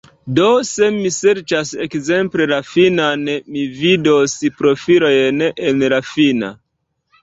[0.37, 6.57] Do, se mi serĉas ekzemple la finnan, mi vidos profilojn en la finna.